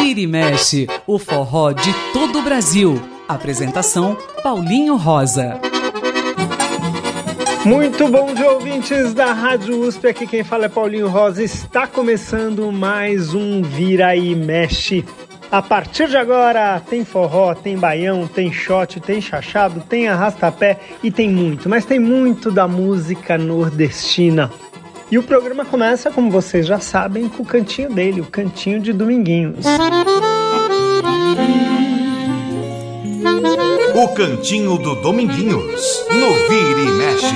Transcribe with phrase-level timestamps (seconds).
[0.00, 3.00] Vira e mexe, o forró de todo o Brasil.
[3.26, 5.60] Apresentação Paulinho Rosa.
[7.64, 10.06] Muito bom dia, ouvintes da Rádio USP.
[10.06, 11.42] Aqui quem fala é Paulinho Rosa.
[11.42, 15.04] Está começando mais um Vira e Mexe.
[15.50, 21.10] A partir de agora tem forró, tem baião, tem shot, tem chachado, tem arrastapé e
[21.10, 24.50] tem muito, mas tem muito da música nordestina.
[25.10, 28.92] E o programa começa, como vocês já sabem, com o cantinho dele, o cantinho de
[28.92, 29.64] Dominguinhos.
[33.94, 37.34] O cantinho do Dominguinhos, no Vira e Mexe.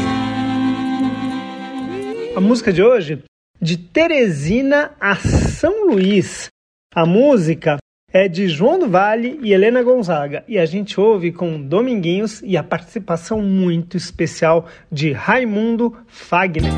[2.37, 3.23] A música de hoje,
[3.59, 6.48] de Teresina a São Luís.
[6.95, 7.78] A música
[8.12, 12.55] é de João do Vale e Helena Gonzaga e a gente ouve com Dominguinhos e
[12.59, 16.70] a participação muito especial de Raimundo Fagner.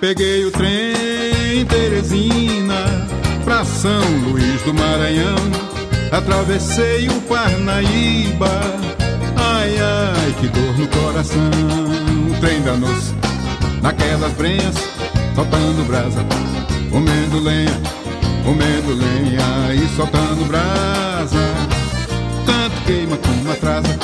[0.00, 3.08] Peguei o trem Teresina
[3.44, 5.36] pra São Luís do Maranhão.
[6.12, 8.48] Atravessei o Parnaíba.
[9.36, 11.50] Ai, ai, que dor no coração.
[12.30, 13.12] O trem danou-se
[13.82, 14.76] naquelas brenhas,
[15.34, 16.24] soltando brasa,
[16.92, 17.80] comendo lenha,
[18.44, 21.38] comendo lenha e soltando brasa.
[22.46, 23.98] Tanto queima como atrasa,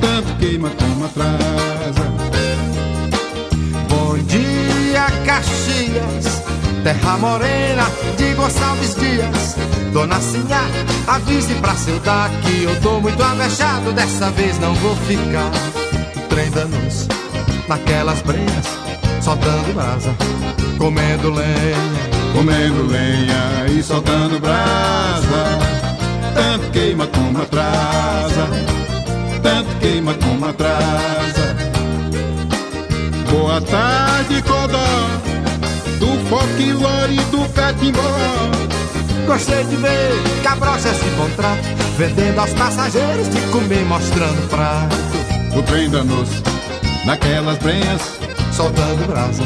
[0.00, 2.35] tanto queima como atrasa.
[5.36, 6.42] Caxias,
[6.82, 7.84] terra morena
[8.16, 9.54] de Gonçalves Dias.
[9.92, 10.62] Dona Sinhá,
[11.06, 13.92] avise pra sentar que eu tô muito avexado.
[13.92, 15.50] Dessa vez não vou ficar.
[16.16, 17.06] O trem danos
[17.68, 18.66] naquelas brenhas,
[19.20, 20.14] soltando brasa,
[20.78, 21.76] comendo lenha.
[22.32, 25.58] comendo lenha e soltando brasa.
[26.34, 28.48] Tanto queima como atrasa,
[29.42, 31.35] tanto queima como atrasa.
[33.30, 34.86] Boa tarde, Codó,
[35.98, 38.00] do folclore do catimbó.
[39.26, 41.56] Gostei de ver cabrocha se encontrar,
[41.98, 46.28] vendendo aos passageiros de comer, mostrando prato, O trem danos
[47.04, 48.02] naquelas brenhas,
[48.52, 49.42] soltando brasa,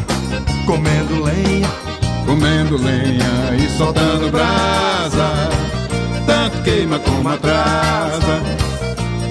[0.67, 1.69] comendo lenha.
[2.27, 5.49] comendo lenha e soltando brasa.
[6.27, 8.41] Tanto queima como atrasa,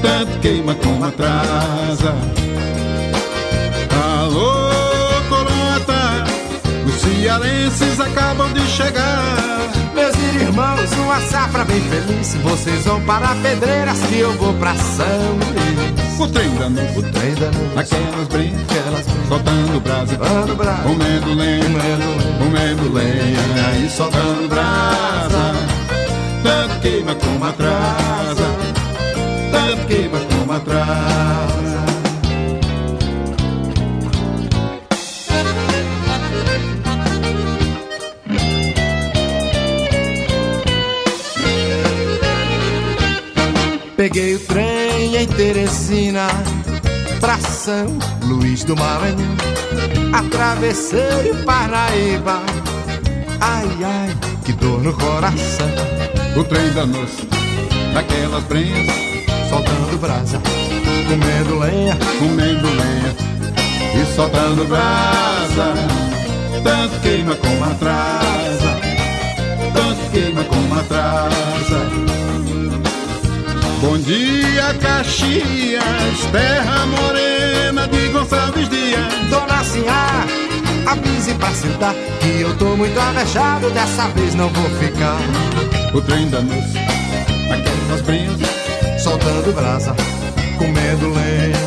[0.01, 2.13] tanto queima como atrasa.
[4.29, 4.69] Alô,
[5.27, 6.23] Coroata,
[6.85, 9.71] os cearenses acabam de chegar.
[9.95, 12.35] Meus irmãos, uma safra bem feliz.
[12.43, 16.19] Vocês vão para Pedreiras que eu vou pra São Luís.
[16.19, 20.83] O trem danos O trem da noite, aquelas soltando brasa, Soltando brasa.
[20.83, 21.97] comendo lenha,
[22.37, 25.55] comendo lenha e soltando brasa.
[26.43, 28.45] Tanto queima como atrasa,
[29.51, 31.48] tanto queima como atrasa.
[44.11, 46.25] Peguei o trem em Teresina
[47.19, 47.85] pra São
[48.23, 49.37] Luís do Maranhão.
[50.11, 52.41] Atravessei o Paraíba.
[53.39, 55.69] Ai, ai, que dor no coração.
[56.35, 57.11] O trem danos
[57.93, 58.87] naquelas brenhas,
[59.47, 60.41] Soltando brasa,
[61.07, 61.97] comendo lenha.
[62.17, 63.15] comendo lenha
[63.93, 65.73] e soltando brasa.
[66.63, 68.79] Tanto queima como atrasa,
[69.71, 72.18] tanto queima como atrasa.
[73.81, 75.81] Bom dia, Caxias,
[76.31, 79.29] terra morena de Gonçalves Dias.
[79.29, 80.25] Dona Sinhá,
[80.85, 83.69] avise pra sentar que eu tô muito avexado.
[83.69, 85.17] Dessa vez não vou ficar.
[85.93, 86.73] O trem danos
[87.47, 88.39] naquelas brenhas,
[89.01, 89.95] Soltando brasa,
[90.57, 91.57] comendo lenha.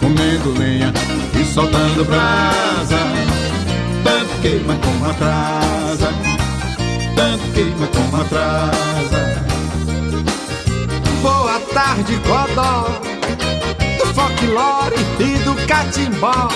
[0.00, 0.92] comendo lenha
[1.40, 2.98] e soltando brasa.
[4.04, 6.12] Tanto queima como atrasa,
[7.16, 9.23] tanto queima como atrasa.
[11.74, 12.86] Boa tarde, Codó.
[13.98, 16.48] Do folclore e do catimbó.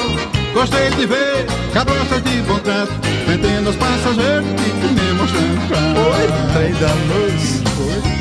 [0.54, 1.44] Gostei de ver
[1.74, 2.92] cabrochas de bom trato,
[3.26, 5.98] vendendo aos passageiros e comer mostrando prato.
[5.98, 7.64] Oi, trem da noite,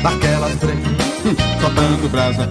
[0.02, 0.82] daquelas trem.
[1.60, 2.50] Soltando brasa,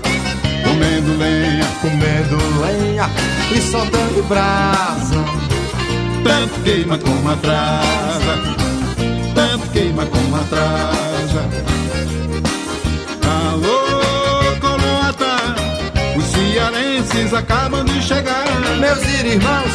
[0.64, 3.10] comendo lenha, Comendo lenha
[3.52, 5.26] e soltando brasa.
[6.24, 8.40] tanto queima como atrasa,
[9.36, 11.44] tanto queima como atrasa.
[13.30, 13.87] Alô, os
[16.58, 18.44] cearenses acabam de chegar.
[18.80, 19.72] Meus irmãos,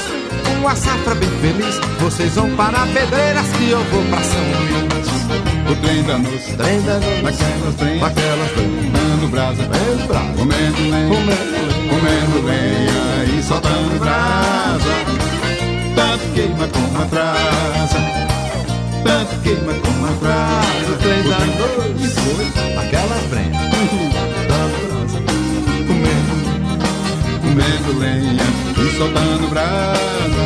[0.59, 1.79] uma safra bem feliz.
[2.01, 5.13] Vocês vão para Pedreiras que eu vou pra São Luís.
[5.71, 10.33] O trem da noite, Trem da noite, naquelas trens, naquelas trens, Comendo brasa, comendo brasa,
[10.37, 14.93] comendo lenha, comendo comendo lenha e soltando brasa.
[15.95, 17.99] Tanto queima como atrasa,
[19.05, 20.91] tanto queima como atrasa.
[20.91, 23.23] O trem da noite, foi, naquelas
[28.03, 28.43] lenha
[28.77, 30.43] e soltando brasa.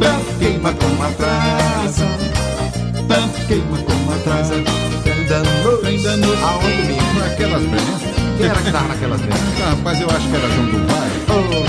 [0.00, 2.06] Tanto queima como atrasa,
[3.08, 4.54] tanto queima como atrasa.
[5.04, 5.80] trem da noite.
[5.82, 6.42] Trem da noite.
[6.42, 7.20] Aonde mesmo?
[7.20, 8.16] Naquelas trens.
[8.38, 9.20] Quem era que tava naquelas?
[9.22, 11.10] Ah, rapaz, eu acho que era João do Vai.
[11.36, 11.66] Ô, bom.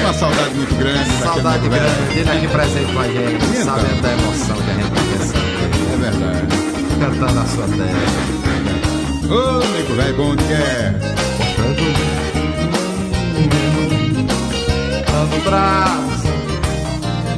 [0.00, 4.56] Uma saudade muito grande Saudade grande dele aqui presente com a gente, sabendo da emoção
[4.56, 5.46] que a gente tá pensando,
[5.92, 6.46] É verdade.
[7.00, 8.02] cantando a sua terra.
[9.24, 12.15] Ô, nego velho, bom que é.
[15.46, 16.28] Brasa,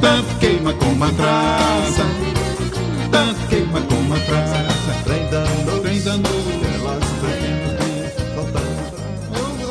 [0.01, 2.03] Tanto queima como atrasa.
[3.11, 4.59] Tanto queima como atrasa.
[6.03, 6.65] da noite.
[6.75, 7.03] elas
[8.51, 8.99] brasa.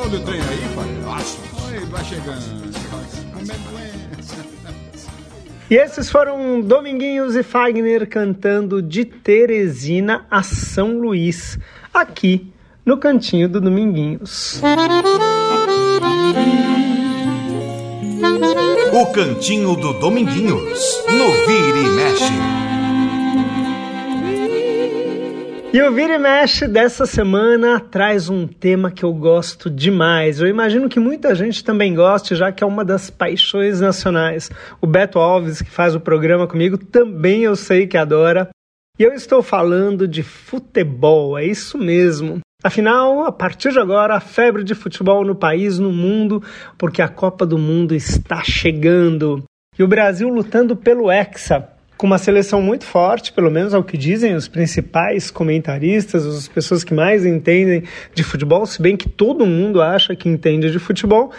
[0.01, 1.17] Olha o trem aí, pai.
[1.17, 1.39] Acho.
[1.75, 2.45] Ele vai chegando.
[3.35, 3.99] Amendoim.
[5.71, 11.59] E esses foram Dominguinhos e Fagner cantando de Teresina a São Luís,
[11.93, 12.51] aqui
[12.87, 14.63] no cantinho do Dominguinhos.
[19.19, 22.33] Cantinho do Dominguinhos, no Vira e Mexe.
[25.73, 30.41] E o Vira e Mexe dessa semana traz um tema que eu gosto demais.
[30.41, 34.53] Eu imagino que muita gente também goste, já que é uma das paixões nacionais.
[34.81, 38.49] O Beto Alves, que faz o programa comigo, também eu sei que adora.
[38.97, 42.39] E eu estou falando de futebol, é isso mesmo.
[42.61, 46.43] Afinal, a partir de agora, a febre de futebol no país, no mundo,
[46.77, 49.45] porque a Copa do Mundo está chegando.
[49.79, 53.97] E o Brasil lutando pelo Hexa, com uma seleção muito forte, pelo menos ao que
[53.97, 59.47] dizem os principais comentaristas, as pessoas que mais entendem de futebol, se bem que todo
[59.47, 61.31] mundo acha que entende de futebol.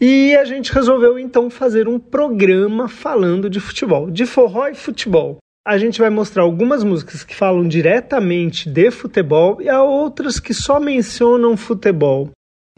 [0.00, 5.41] E a gente resolveu então fazer um programa falando de futebol, de forró e futebol.
[5.64, 10.52] A gente vai mostrar algumas músicas que falam diretamente de futebol e há outras que
[10.52, 12.30] só mencionam futebol.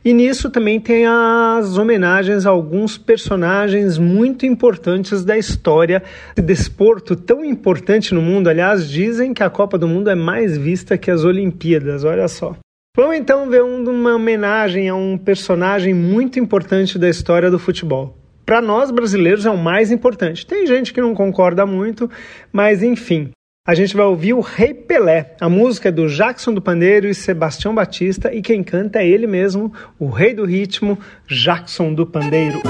[0.05, 6.03] E nisso também tem as homenagens a alguns personagens muito importantes da história
[6.37, 8.49] de desporto, tão importante no mundo.
[8.49, 12.55] Aliás, dizem que a Copa do Mundo é mais vista que as Olimpíadas, olha só.
[12.95, 18.24] Vamos então ver uma homenagem a um personagem muito importante da história do futebol.
[18.45, 20.47] Para nós brasileiros é o mais importante.
[20.47, 22.11] Tem gente que não concorda muito,
[22.53, 23.31] mas enfim.
[23.67, 25.35] A gente vai ouvir o Rei Pelé.
[25.41, 29.27] A música é do Jackson do Pandeiro e Sebastião Batista e quem canta é ele
[29.27, 32.61] mesmo, o rei do ritmo, Jackson do Pandeiro.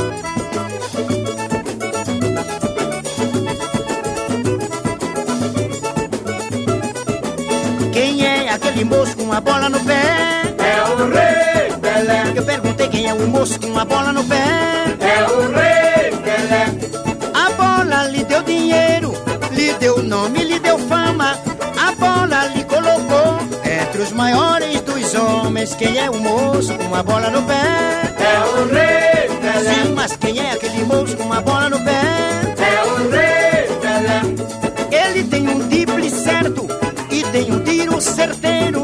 [7.93, 10.54] Quem é aquele moço com a bola no pé?
[13.15, 14.45] O moço com a bola no pé?
[15.01, 16.67] É o Rei Pelé.
[17.35, 19.13] A bola lhe deu dinheiro,
[19.53, 21.39] lhe deu nome, lhe deu fama.
[21.79, 25.75] A bola lhe colocou entre os maiores dos homens.
[25.75, 27.55] Quem é o moço com a bola no pé?
[28.19, 29.75] É o Rei Pelé.
[29.75, 32.01] Sim, mas quem é aquele moço com a bola no pé?
[32.59, 34.23] É o Rei Pelé.
[34.91, 36.67] Ele tem um drible certo
[37.11, 38.84] e tem um tiro certeiro.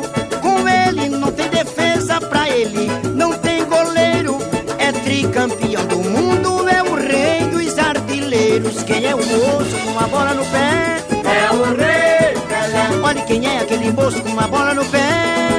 [8.87, 11.03] Quem é o moço com a bola no pé?
[11.25, 13.01] É o rei Pelé.
[13.03, 14.99] Olha quem é aquele moço com a bola no pé?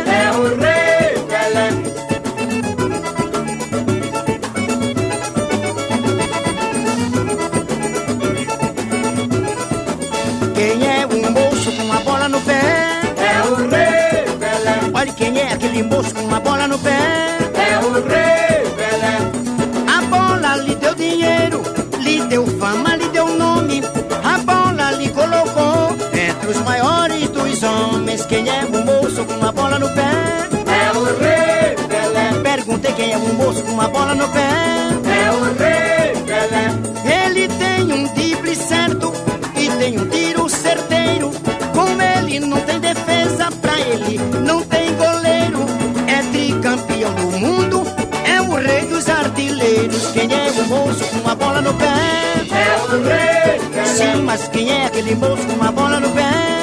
[0.07, 1.71] É o rei Pelé.
[10.55, 12.61] Quem é o moço com a bola no pé?
[13.17, 14.79] É o rei Pelé.
[14.93, 17.40] Olha quem é aquele moço com a bola no pé?
[29.33, 30.01] Com a bola no pé?
[30.67, 32.41] É o rei Pelé.
[32.43, 34.49] Perguntei quem é o moço com a bola no pé?
[35.09, 37.25] É o rei Pelé.
[37.25, 39.13] Ele tem um drible certo
[39.55, 41.31] e tem um tiro certeiro.
[41.73, 45.65] Com ele não tem defesa pra ele, não tem goleiro.
[46.07, 47.83] É tricampeão do mundo,
[48.25, 50.11] é o rei dos artilheiros.
[50.11, 51.85] Quem é o moço com a bola no pé?
[51.85, 53.85] É o rei.
[53.85, 56.60] Sim, mas quem é aquele moço com a bola no pé?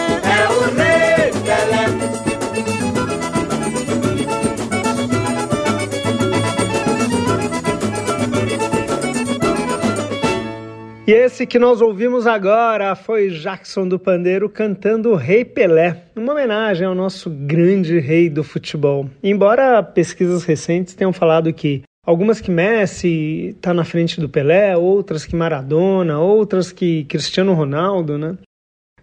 [11.29, 16.95] Esse que nós ouvimos agora foi Jackson do Pandeiro cantando Rei Pelé, uma homenagem ao
[16.95, 19.11] nosso grande rei do futebol.
[19.23, 25.27] embora pesquisas recentes tenham falado que algumas que Messi está na frente do Pelé, outras
[25.27, 28.39] que Maradona, outras que Cristiano Ronaldo, né?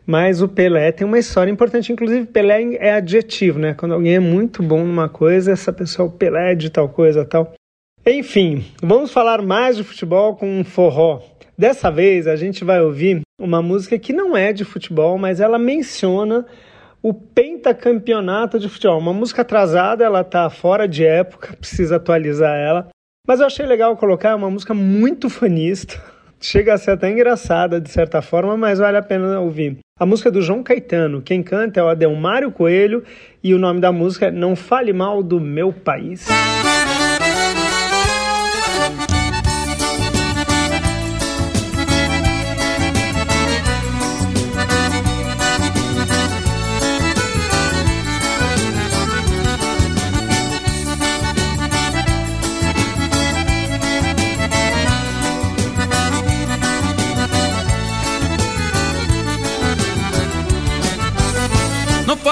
[0.03, 3.75] Mas o Pelé tem uma história importante, inclusive Pelé é adjetivo, né?
[3.75, 7.53] Quando alguém é muito bom numa coisa, essa pessoa é Pelé de tal coisa, tal.
[8.03, 11.21] Enfim, vamos falar mais de futebol com um forró.
[11.57, 15.57] Dessa vez a gente vai ouvir uma música que não é de futebol, mas ela
[15.57, 16.45] menciona
[17.01, 18.99] o pentacampeonato de futebol.
[18.99, 22.89] Uma música atrasada, ela tá fora de época, precisa atualizar ela.
[23.27, 26.01] Mas eu achei legal colocar é uma música muito fanista.
[26.41, 29.77] Chega a ser até engraçada de certa forma, mas vale a pena ouvir.
[29.97, 31.21] A música é do João Caetano.
[31.21, 33.03] Quem canta é o Adelmário Coelho
[33.41, 36.27] e o nome da música é Não Fale Mal do Meu País.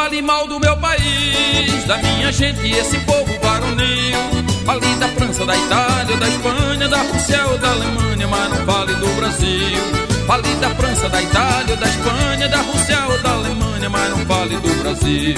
[0.04, 4.20] Fale mal do meu país, da minha gente esse povo varonil.
[4.66, 8.94] Fale da França, da Itália, da Espanha, da Rússia ou da Alemanha, mas não fale
[8.96, 9.80] do Brasil.
[10.28, 14.58] Fale da França, da Itália, da Espanha, da Rússia ou da Alemanha, mas não fale
[14.58, 15.36] do Brasil.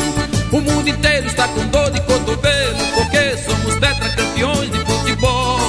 [0.52, 5.60] O mundo inteiro está com dor de cotovelo, porque somos tetracampeões de futebol.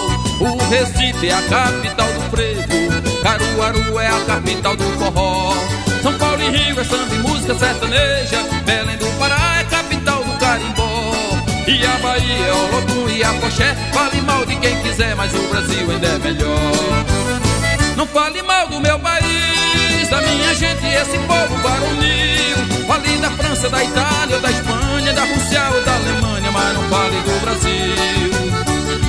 [0.41, 5.55] O Recife é a capital do frevo, Caruaru é a capital do forró.
[6.03, 8.57] São Paulo e Rio é samba e música sertaneja
[11.69, 15.43] E a Bahia é Olodum e a Poché Fale mal de quem quiser, mas o
[15.49, 17.05] Brasil ainda é melhor.
[17.97, 23.69] Não fale mal do meu país, da minha gente esse povo baronil Fale da França,
[23.69, 28.31] da Itália, da Espanha, da Rússia ou da Alemanha Mas não fale do Brasil.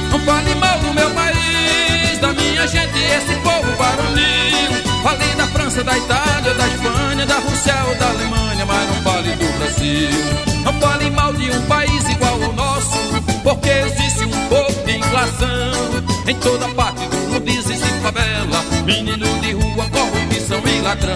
[0.10, 5.84] Não fale mal do meu país, da minha gente esse povo baronil Falei da França,
[5.84, 10.47] da Itália, da Espanha, da Rússia ou da Alemanha, mas não fale do Brasil.
[10.67, 13.00] Não fale mal de um país igual ao nosso,
[13.41, 15.71] porque existe um pouco de inflação.
[16.27, 21.15] Em toda parte do mundo existe favela, menino de rua, corrupção e ladrão.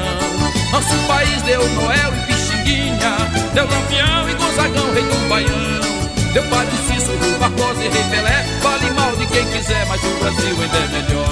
[0.72, 3.18] Nosso país deu Noel e Pixinguinha,
[3.54, 6.32] deu Lampião e Gonzagão, rei do Baião.
[6.32, 10.62] Deu Padre Cícero, Barbosa e Rei Pelé, fale mal de quem quiser, mas o Brasil
[10.62, 11.30] ainda é melhor.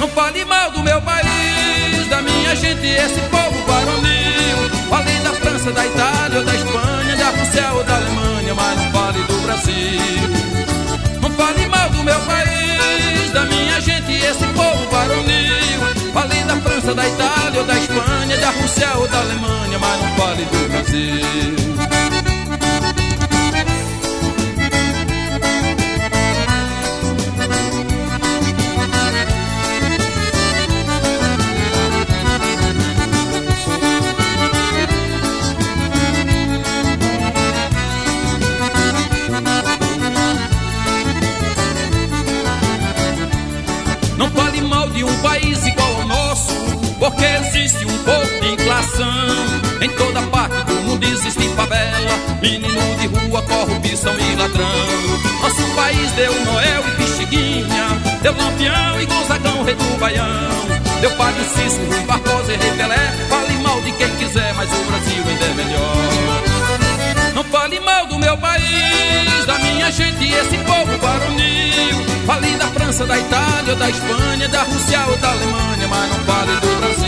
[0.00, 3.63] Não fale mal do meu país, da minha gente, esse povo
[5.72, 11.20] da Itália, da Espanha, da Rússia ou da Alemanha, mas não fale do Brasil.
[11.22, 16.12] Não fale mal do meu país, da minha gente, esse povo varonil.
[16.12, 20.44] Fale da França, da Itália, da Espanha, da Rússia ou da Alemanha, mas não fale
[20.44, 22.13] do Brasil.
[47.14, 49.26] Porque existe um pouco de inflação.
[49.80, 54.68] Em toda parte do mundo existe favela, menino de rua, corrupção e ladrão.
[55.42, 57.86] Nosso país deu Noel e Pixiguinha,
[58.22, 60.54] deu Lampião e Gonzagão, rei do Baião.
[61.00, 65.24] Deu Padre Cícero, Barbosa e Rei Pelé, fale mal de quem quiser, mas o Brasil
[65.28, 67.34] ainda é melhor.
[67.34, 72.14] Não fale mal do meu país, da minha gente e esse povo varonil.
[72.26, 76.52] Fale da França, da Itália, da Espanha, da Rússia ou da Alemanha, mas não fale
[76.60, 77.03] do Brasil.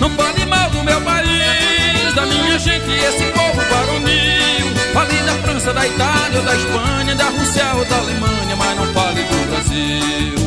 [0.00, 4.66] Não fale mal do meu país, da minha gente esse povo varonil.
[4.94, 9.22] Fale da França, da Itália, da Espanha, da Rússia ou da Alemanha, mas não fale
[9.22, 10.39] do Brasil.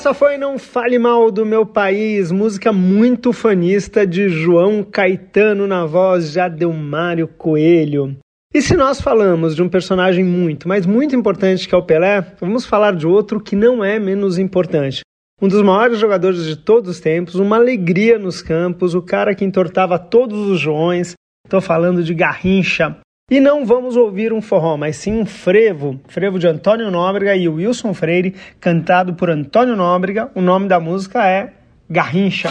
[0.00, 5.84] Essa foi Não Fale Mal do Meu País, música muito fanista de João Caetano na
[5.84, 8.16] voz já deu Mário Coelho.
[8.54, 12.34] E se nós falamos de um personagem muito, mas muito importante que é o Pelé,
[12.40, 15.02] vamos falar de outro que não é menos importante.
[15.38, 19.44] Um dos maiores jogadores de todos os tempos, uma alegria nos campos, o cara que
[19.44, 21.12] entortava todos os joões.
[21.44, 22.96] Estou falando de Garrincha.
[23.30, 27.48] E não vamos ouvir um forró, mas sim um frevo, frevo de Antônio Nóbrega e
[27.48, 30.28] Wilson Freire, cantado por Antônio Nóbrega.
[30.34, 31.52] O nome da música é
[31.88, 32.50] Garrincha.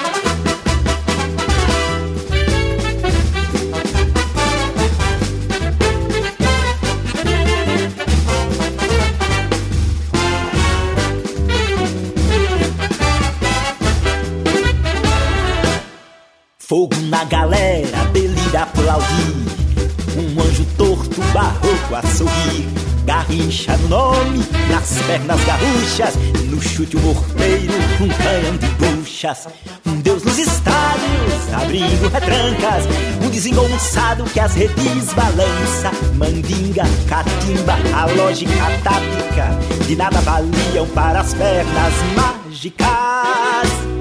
[16.57, 19.59] Fogo na galera, delírio aplaudir.
[20.18, 22.68] Um anjo torto, barroco a sorrir.
[23.06, 26.15] Garrincha no nome, nas pernas garruchas.
[26.50, 29.48] No chute o morteiro, um canhão de buchas.
[29.86, 32.86] Um Deus nos estádios, abrindo retrancas.
[33.24, 35.91] Um desengonçado que as redes balança.
[36.15, 38.51] Mandinga, catimba, a lógica
[38.84, 39.86] tática.
[39.88, 43.99] De nada valiam para as pernas mágicas.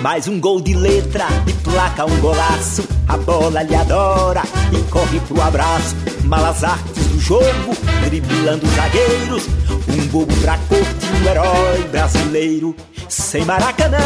[0.00, 2.86] Mais um gol de letra e placa um golaço.
[3.08, 5.96] A bola lhe adora e corre pro abraço.
[6.24, 9.48] Malas artes do jogo, driblando os zagueiros.
[9.88, 12.76] Um bobo pra corte, um herói brasileiro.
[13.08, 13.98] Sem maracanã,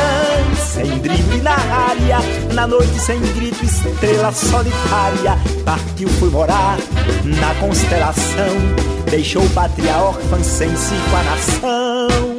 [0.72, 2.18] sem drible na área.
[2.54, 5.36] Na noite sem grito, estrela solitária.
[5.64, 6.78] Partiu, foi morar
[7.24, 8.56] na constelação.
[9.10, 12.31] Deixou pátria órfã sem si com a nação.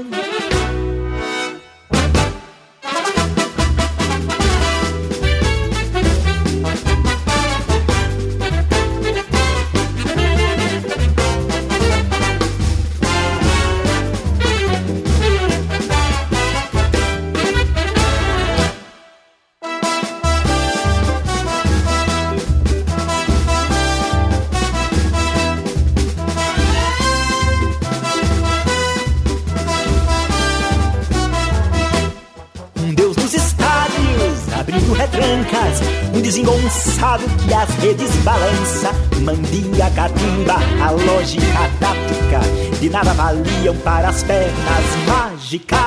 [41.04, 42.40] Catimba, a lógica tática
[42.80, 45.80] de nada valiam para as pernas mágicas.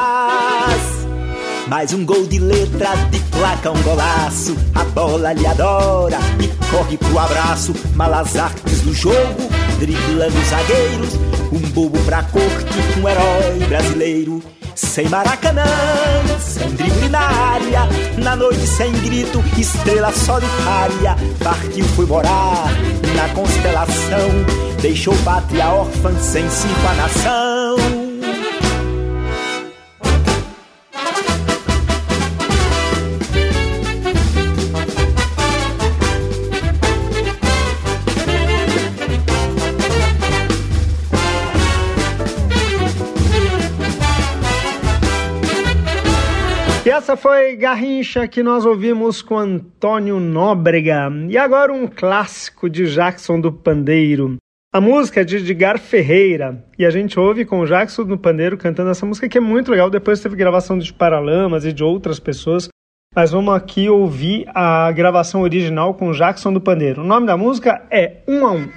[1.68, 4.56] Mais um gol de letra, de placa, um golaço.
[4.74, 7.74] A bola lhe adora e corre pro abraço.
[7.94, 11.14] Malas artes do jogo, driblando os zagueiros.
[11.52, 14.42] Um bobo pra corte, um herói brasileiro.
[14.76, 15.64] Sem maracanã,
[16.38, 17.88] sem drible na área,
[18.18, 21.16] na noite sem grito, estrela solitária.
[21.42, 22.66] Partiu, foi morar
[23.16, 28.06] na constelação, deixou pátria órfã sem cinco a nação.
[46.96, 51.08] essa foi Garrincha que nós ouvimos com Antônio Nóbrega.
[51.28, 54.38] E agora um clássico de Jackson do Pandeiro.
[54.76, 56.62] A música é de Edgar Ferreira.
[56.78, 59.70] E a gente ouve com o Jackson do Pandeiro cantando essa música que é muito
[59.70, 59.88] legal.
[59.88, 62.68] Depois teve gravação de Paralamas e de outras pessoas.
[63.14, 67.00] Mas vamos aqui ouvir a gravação original com o Jackson do Pandeiro.
[67.00, 68.68] O nome da música é Um a Um.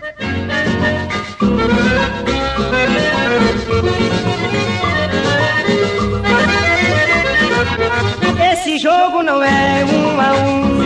[8.80, 10.80] jogo não é um a um.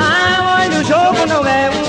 [0.00, 1.85] Ah, olha, o jogo não é um a um.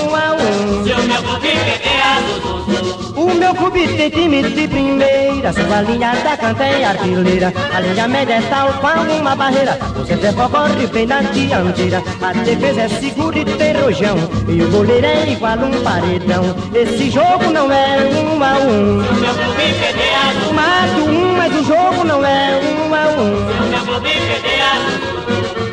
[3.28, 7.54] O meu clube tem time de primeira, sua linha da canta é artilheira.
[7.76, 9.78] A linha média é tal qual uma barreira.
[10.00, 12.02] O centro corre bem na dianteira.
[12.22, 14.18] A defesa é segura e tem rojão.
[14.48, 16.56] E o goleiro é igual um paredão.
[16.74, 19.04] Esse jogo não é um a um.
[19.04, 20.54] Se o meu clube Zuzu.
[20.54, 23.66] Mato um, mas o jogo não é um a um.
[23.66, 24.28] O meu clube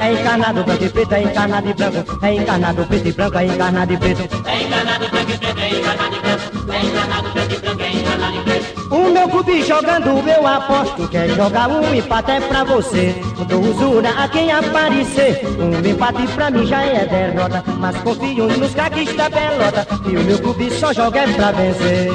[0.01, 3.47] é encarnado branco e preto, é encarnado e branco, é encarnado preto e branco, é
[3.47, 4.23] encarnado e preto.
[4.45, 7.44] É encarnado branco e preto, é encarnado e branco, é encarnado preto
[9.45, 11.09] clube jogando, eu aposto.
[11.09, 13.15] Quer jogar um empate é pra você.
[13.47, 15.43] Dou usura a quem aparecer.
[15.59, 17.63] Um empate pra mim já é derrota.
[17.79, 19.87] Mas confio nos caquis da pelota.
[20.09, 22.11] E o meu clube só joga é pra vencer.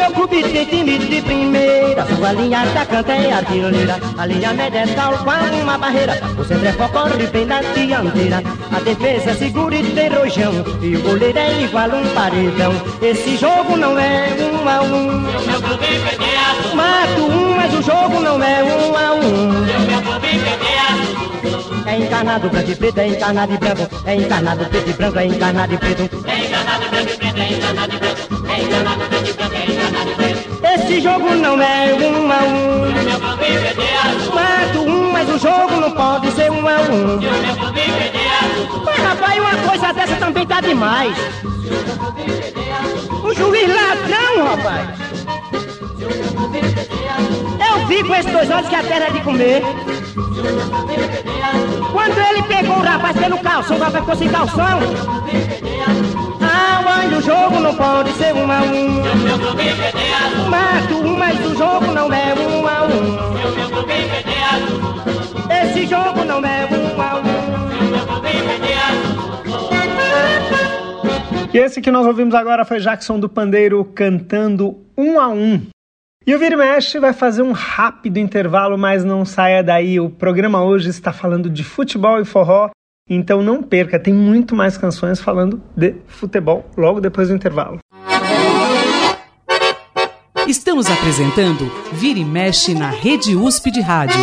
[0.00, 2.06] Meu clube tem time de primeira.
[2.06, 4.00] Sua linha atacante é artilheira.
[4.16, 6.18] A linha média é tal qual uma barreira.
[6.38, 8.42] O centro é corre bem na dianteira.
[8.72, 10.52] A defesa é segura e tem rojão.
[10.80, 12.72] E o goleiro é igual um paredão.
[13.02, 15.20] Esse jogo não é um a um.
[15.20, 15.86] meu clube.
[16.74, 19.50] Mato um, mas o jogo não é um a um.
[19.86, 21.30] meu clube perdeu.
[21.86, 25.26] É encarnado branco e preto, é encarnado e branco, é encarnado preto e branco, é
[25.26, 26.02] encarnado e preto.
[26.26, 28.19] É encarnado branco e preto, é encarnado e branco,
[30.74, 32.90] Esse jogo não é um a um.
[34.34, 37.20] Mato um, mas o jogo não pode ser um a um.
[38.84, 41.16] Mas rapaz, uma coisa dessa também tá demais.
[43.24, 44.88] O juiz ladrão, rapaz.
[47.68, 49.62] Eu vi com esses dois olhos que a terra é de comer.
[51.92, 54.80] Quando ele pegou o rapaz pelo calção, o rapaz ficou sem calção.
[56.84, 59.02] Mas o jogo não pode ser um a um.
[60.48, 63.18] Mato um, mas o jogo não é um a um.
[65.62, 67.40] Esse jogo não é um a um.
[71.52, 75.60] E esse que nós ouvimos agora foi Jackson do Pandeiro cantando um a um.
[76.26, 79.98] E o Vira e Mexe vai fazer um rápido intervalo, mas não saia daí.
[79.98, 82.70] O programa hoje está falando de futebol e forró,
[83.10, 87.80] então não perca, tem muito mais canções falando de futebol logo depois do intervalo.
[90.46, 94.20] Estamos apresentando Vira e Mexe na Rede USP de Rádio.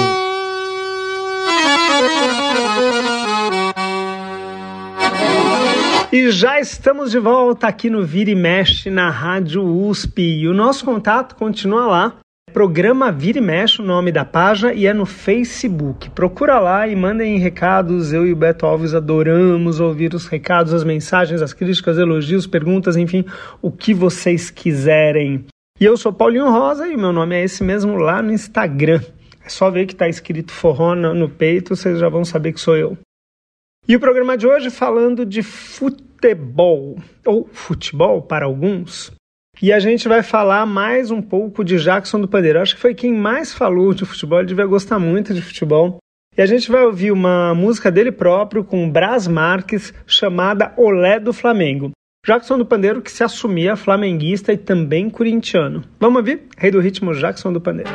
[6.11, 10.21] E já estamos de volta aqui no Vira e Mexe na Rádio USP.
[10.21, 12.13] E o nosso contato continua lá.
[12.57, 16.09] Programa Vira e Mexe, o nome da página, e é no Facebook.
[16.09, 18.11] Procura lá e mandem recados.
[18.11, 22.97] Eu e o Beto Alves adoramos ouvir os recados, as mensagens, as críticas, elogios, perguntas,
[22.97, 23.23] enfim,
[23.61, 25.45] o que vocês quiserem.
[25.79, 29.01] E eu sou Paulinho Rosa e o meu nome é esse mesmo lá no Instagram.
[29.45, 32.75] É só ver que está escrito forró no peito, vocês já vão saber que sou
[32.75, 32.97] eu.
[33.87, 39.11] E o programa de hoje falando de futebol, ou futebol para alguns.
[39.59, 42.61] E a gente vai falar mais um pouco de Jackson do Pandeiro.
[42.61, 45.97] Acho que foi quem mais falou de futebol, ele devia gostar muito de futebol.
[46.37, 51.33] E a gente vai ouvir uma música dele próprio com Brás Marques chamada Olé do
[51.33, 51.89] Flamengo.
[52.23, 55.83] Jackson do Pandeiro que se assumia flamenguista e também corintiano.
[55.99, 56.43] Vamos ouvir?
[56.55, 57.89] Rei do ritmo Jackson do Pandeiro.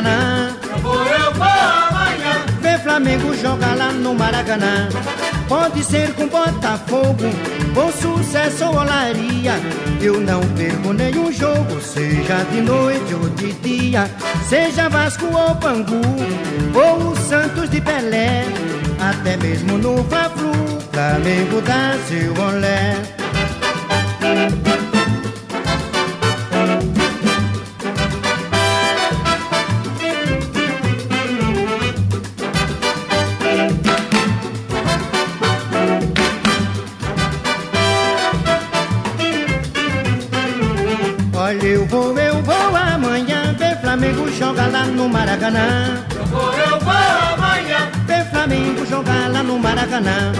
[0.00, 0.56] Maracanã.
[0.62, 4.88] Eu vou, eu vou amanhã ver Flamengo jogar lá no Maracanã.
[5.48, 7.24] Pode ser com Botafogo,
[7.74, 9.54] com sucesso ou olaria.
[10.00, 14.10] Eu não perco nenhum jogo, seja de noite ou de dia.
[14.48, 16.00] Seja Vasco ou Bangu,
[16.74, 18.44] ou o Santos de Pelé.
[19.00, 20.52] Até mesmo no Fla-Flu,
[20.92, 23.19] Flamengo dá seu olé.
[44.60, 46.04] Jogar lá no Maracanã.
[46.14, 50.32] Eu vou, eu vou amanhã ver Flamengo jogar lá no Maracanã.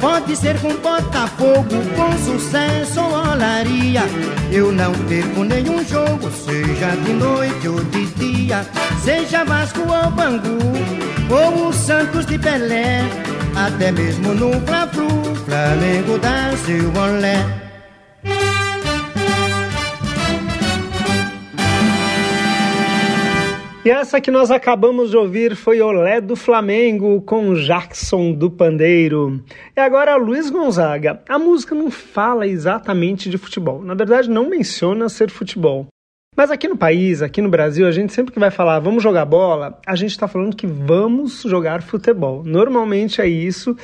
[0.00, 4.02] Pode ser com Botafogo, com sucesso ou olaria.
[4.50, 8.66] Eu não perco nenhum jogo, seja de noite ou de dia.
[9.04, 10.58] Seja Vasco ou Bangu,
[11.30, 13.02] ou o Santos de Pelé.
[13.54, 15.08] Até mesmo no Fla-Flu,
[15.46, 17.59] Flamengo dá seu olé.
[23.82, 29.42] E essa que nós acabamos de ouvir foi Olé do Flamengo com Jackson do Pandeiro.
[29.74, 31.22] E agora Luiz Gonzaga.
[31.26, 33.82] A música não fala exatamente de futebol.
[33.82, 35.86] Na verdade, não menciona ser futebol.
[36.36, 39.24] Mas aqui no país, aqui no Brasil, a gente sempre que vai falar vamos jogar
[39.24, 42.44] bola, a gente está falando que vamos jogar futebol.
[42.44, 43.74] Normalmente é isso.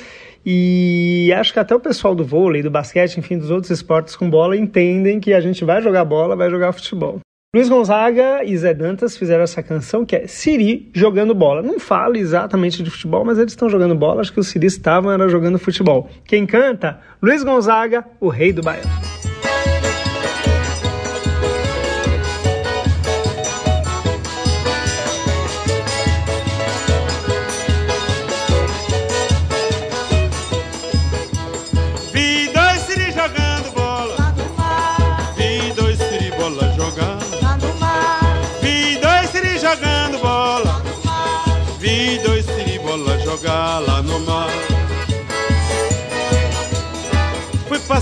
[0.45, 4.29] E acho que até o pessoal do vôlei, do basquete, enfim, dos outros esportes com
[4.29, 7.19] bola entendem que a gente vai jogar bola, vai jogar futebol.
[7.57, 11.63] Luiz Gonzaga e Zé Dantas fizeram essa canção que é Siri jogando bola.
[11.63, 14.21] Não fala exatamente de futebol, mas eles estão jogando bola.
[14.21, 16.07] Acho que os Siri estavam era jogando futebol.
[16.27, 17.01] Quem canta?
[17.23, 19.16] Luiz Gonzaga, o rei do baiano.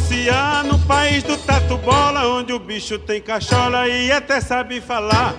[0.04, 5.34] Passear no país do tatu bola, onde o bicho tem cachola e até sabe falar.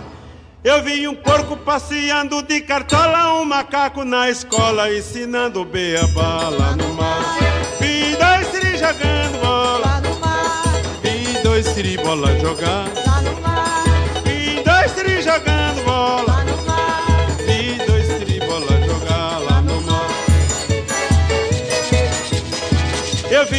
[0.63, 6.93] Eu vi um porco passeando de cartola, um macaco na escola ensinando beabá lá no
[6.95, 7.37] mar.
[7.79, 10.63] Vi dois siri jogando bola, lá no mar.
[11.03, 13.64] Vi dois siri bola jogar, lá no mar.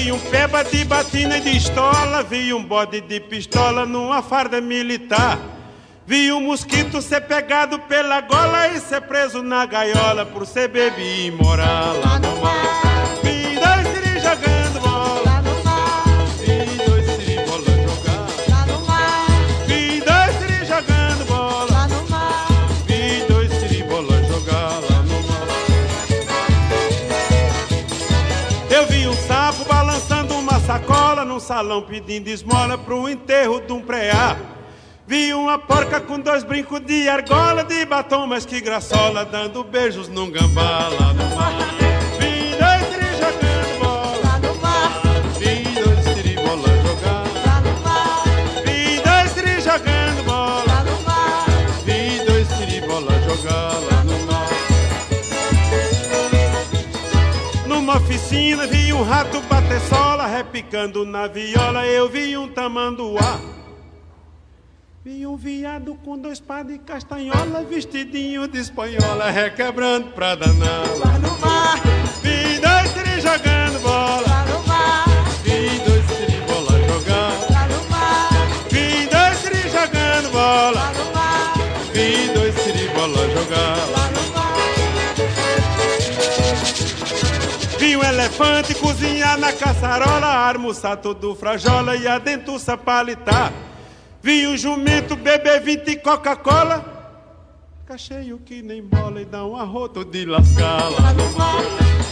[0.06, 4.60] Vi um peba de batina e de estola, vi um bode de pistola numa farda
[4.60, 5.36] militar.
[6.06, 11.26] Vi um mosquito ser pegado pela gola e ser preso na gaiola por ser bebê
[11.26, 11.30] e
[31.56, 34.36] salão pedindo esmola pro enterro de um preá.
[35.06, 40.06] Vi uma porca com dois brincos de argola de batom, mas que graçola, dando beijos
[40.06, 41.85] num gambá lá no mar.
[57.96, 63.40] Oficina vi um rato bater sola, repicando na viola, eu vi um tamanduá.
[65.04, 71.18] Vi um viado com dois pás de castanhola, vestidinho de espanhola, requebrando pra danar lá
[71.18, 71.80] no mar.
[72.22, 75.04] Vi dois siri jogando bola lá no mar.
[75.42, 78.30] Vi dois siri bola jogar lá no mar.
[78.68, 81.54] Vi dois siri jogando bola lá no mar.
[81.92, 84.05] Vi dois siri bola jogar
[88.08, 93.52] elefante cozinhar na caçarola, almoçar todo frajola e a dentuça palitar.
[94.22, 96.84] Vi um jumento beber 20 Coca-Cola.
[97.80, 101.62] Fica cheio que nem bola e dá um arroto de no mar.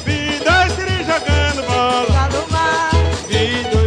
[0.05, 2.91] Vi dois siri jogando bola mar.
[3.29, 3.84] Vi dois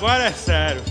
[0.00, 0.82] Agora é sério.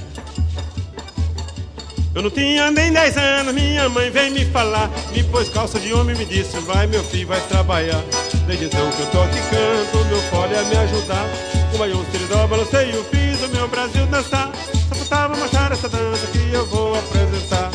[2.14, 4.88] Eu não tinha nem 10 anos, minha mãe veio me falar.
[5.12, 8.04] Me pôs calça de homem e me disse: Vai, meu filho, vai trabalhar.
[8.46, 11.26] Desde então que eu tô aqui canto, meu fole a me ajudar.
[11.74, 14.52] O maior seridó, balancei o fiz o meu Brasil dançar.
[14.90, 17.69] Só faltava marchar essa dança que eu vou apresentar.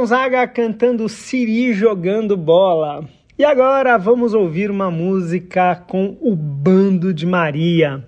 [0.00, 3.04] Gonzaga cantando Siri jogando bola.
[3.38, 8.02] E agora vamos ouvir uma música com o Bando de Maria.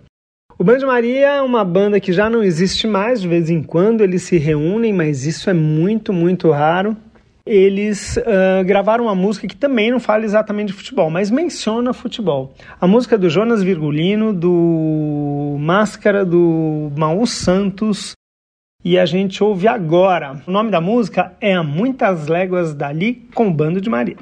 [0.58, 3.62] O Bando de Maria é uma banda que já não existe mais, de vez em
[3.62, 6.96] quando eles se reúnem, mas isso é muito, muito raro.
[7.44, 12.54] Eles uh, gravaram uma música que também não fala exatamente de futebol, mas menciona futebol.
[12.80, 18.14] A música é do Jonas Virgulino, do Máscara, do Maú Santos,
[18.84, 20.40] e a gente ouve agora.
[20.46, 24.16] O nome da música é A Muitas Léguas Dali com o Bando de Maria.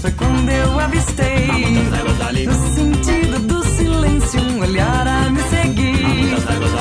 [0.00, 1.46] foi quando eu avistei.
[2.46, 6.36] No sentido do silêncio, um olhar a me seguir.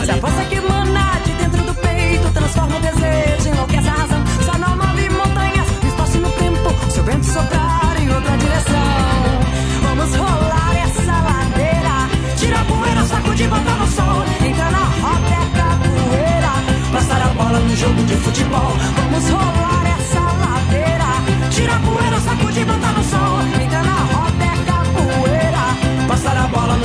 [0.06, 3.92] Se a força que mana de dentro do peito transforma o desejo, em louca essa
[3.92, 4.24] razão.
[4.46, 6.92] Só não move montanhas, espaço no tempo.
[6.92, 9.40] Se o vento soprar em outra direção,
[9.84, 12.10] vamos rolar essa ladeira.
[12.38, 14.24] Tira a poeira, sacode e bota no sol.
[14.46, 16.52] Entra na roda, é capoeira.
[16.92, 18.74] Passar a bola no jogo de futebol.
[18.96, 19.63] Vamos rolar.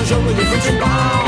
[0.08, 1.27] 成为你的钱包。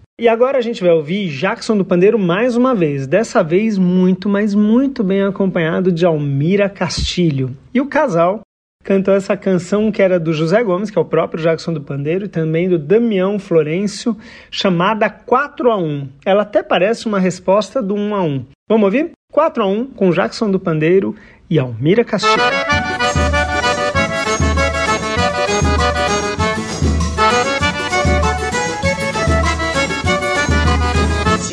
[0.21, 4.29] E agora a gente vai ouvir Jackson do Pandeiro mais uma vez, dessa vez muito,
[4.29, 7.57] mas muito bem acompanhado de Almira Castilho.
[7.73, 8.41] E o casal
[8.83, 12.25] cantou essa canção que era do José Gomes, que é o próprio Jackson do Pandeiro,
[12.25, 14.15] e também do Damião Florencio,
[14.51, 16.07] chamada 4 a 1.
[16.23, 18.45] Ela até parece uma resposta do 1 a 1.
[18.69, 19.13] Vamos ouvir?
[19.33, 21.15] 4 a 1 com Jackson do Pandeiro
[21.49, 22.43] e Almira Castilho.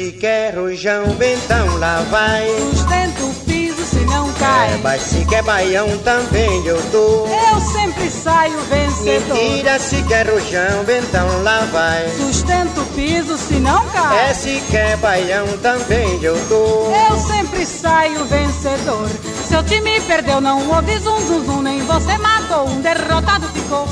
[0.08, 2.48] Se quer rojão, então lá vai.
[2.70, 4.72] Sustenta o piso se não cai.
[4.72, 7.28] É, mas se quer baião também eu dou.
[7.28, 9.36] Eu sempre saio vencedor.
[9.36, 12.08] Mentira, se quer rojão, então lá vai.
[12.16, 14.30] Sustenta o piso se não cai.
[14.30, 16.90] É, se quer baião também eu dou.
[17.10, 19.10] Eu sempre saio vencedor.
[19.46, 23.86] Seu time perdeu, não houve zum zum zum, nem você matou, um derrotado ficou.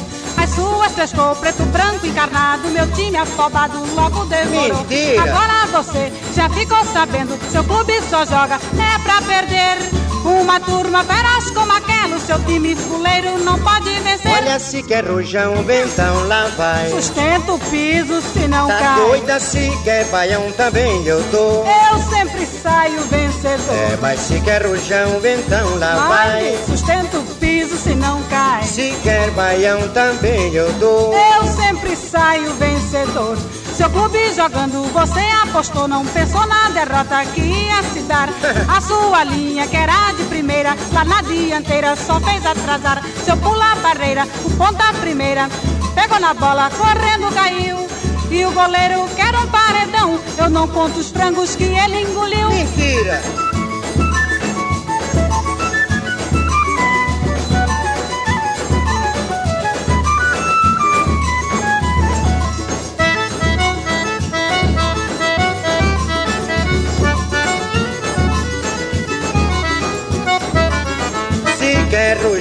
[0.57, 4.79] As suas frescou, preto, branco, encarnado, meu time afobado logo devorou.
[4.88, 5.23] Mentira.
[5.23, 9.77] Agora você já ficou sabendo, seu clube só joga, é pra perder.
[10.25, 14.29] Uma turma feroz como aquela, o seu time fuleiro não pode vencer.
[14.33, 16.90] Olha, se quer rojão, então lá vai.
[16.90, 18.97] Sustenta o piso se não Tá cai.
[18.97, 21.64] doida, se quer baião também eu dou.
[21.92, 23.75] Eu sempre saio vencedor.
[23.75, 26.31] É, mas se quer rojão, então lá vai.
[26.31, 27.45] Vai, sustenta o piso
[27.76, 28.64] se não cai.
[28.64, 31.14] Se quer baião também eu dou.
[31.14, 33.36] Eu sempre saio vencedor.
[33.74, 38.28] Seu clube jogando, você apostou, não pensou na derrota que ia se dar.
[38.74, 43.02] A sua linha, que era de primeira, lá na dianteira, só fez atrasar.
[43.24, 45.48] Seu pula a barreira, o ponta primeira,
[45.94, 47.86] pegou na bola, correndo caiu.
[48.30, 50.18] E o goleiro quer um paredão.
[50.38, 52.48] Eu não conto os frangos que ele engoliu.
[52.48, 53.46] Mentira!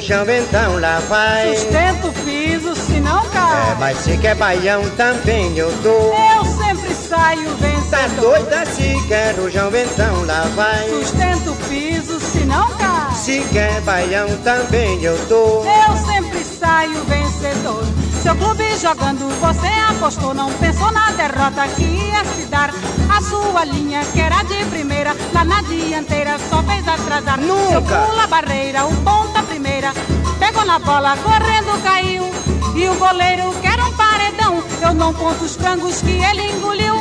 [0.05, 1.55] Rojão, então lá vai.
[1.55, 3.71] Sustenta o piso se não cai.
[3.71, 6.13] É, mas se quer baião também eu dou.
[6.13, 8.21] Eu sempre saio Tá vencedor.
[8.39, 10.87] doida, se quer rojão, então lá vai.
[10.89, 13.15] Sustenta o piso se não cai.
[13.15, 15.65] Se quer baião também eu dou.
[15.65, 17.83] Eu sempre saio vencedor.
[18.21, 22.71] Seu clube jogando, você apostou, não pensou na derrota que ia se dar.
[23.15, 27.39] A sua linha, que era de primeira, lá na dianteira, só fez atrasar.
[27.39, 27.69] Nunca.
[27.69, 29.43] Seu pula barreira, o ponta
[29.75, 29.91] primeira,
[30.39, 32.23] pegou na bola, correndo caiu.
[32.75, 36.95] E o goleiro, que era um paredão, eu não conto os frangos que ele engoliu.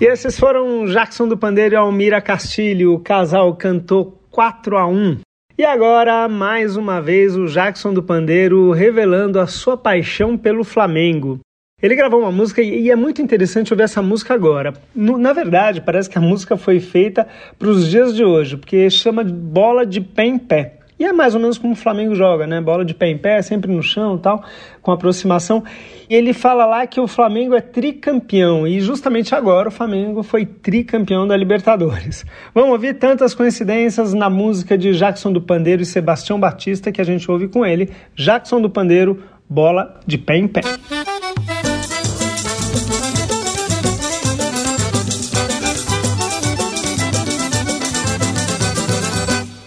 [0.00, 2.94] E esses foram Jackson do Pandeiro e Almira Castilho.
[2.94, 5.18] O casal cantou 4 a 1.
[5.58, 11.38] E agora, mais uma vez, o Jackson do Pandeiro revelando a sua paixão pelo Flamengo.
[11.82, 14.74] Ele gravou uma música e é muito interessante ouvir essa música agora.
[14.94, 17.26] No- na verdade, parece que a música foi feita
[17.58, 20.74] para os dias de hoje, porque chama de bola de pé em pé.
[20.98, 22.60] E é mais ou menos como o Flamengo joga, né?
[22.60, 24.44] Bola de pé em pé, sempre no chão tal,
[24.82, 25.64] com aproximação.
[26.10, 30.44] E ele fala lá que o Flamengo é tricampeão, e justamente agora o Flamengo foi
[30.44, 32.26] tricampeão da Libertadores.
[32.54, 37.04] Vamos ouvir tantas coincidências na música de Jackson do Pandeiro e Sebastião Batista que a
[37.04, 37.88] gente ouve com ele.
[38.14, 40.60] Jackson do Pandeiro, bola de pé em pé.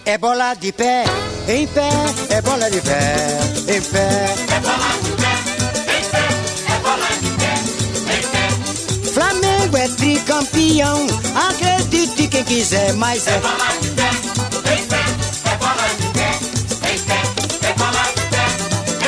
[0.06, 1.04] É bola de pé,
[1.48, 1.88] em pé,
[2.28, 3.38] é bola de pé,
[3.68, 4.34] em pé.
[4.54, 5.32] É bola de pé,
[5.96, 6.24] em pé,
[6.68, 7.54] é bola de pé,
[8.12, 8.44] em pé.
[9.14, 11.06] Flamengo é tricampeão,
[11.48, 13.38] acredite quem quiser, mas é.
[13.38, 14.10] bola de pé,
[14.74, 15.00] em pé,
[15.50, 16.30] é bola de pé,
[16.92, 17.18] em pé,
[17.66, 18.44] é bola de pé,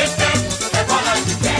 [0.03, 0.31] em pé,
[0.79, 1.55] é bola de pé,